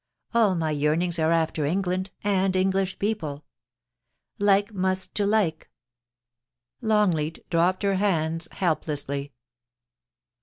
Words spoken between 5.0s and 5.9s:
to Uke'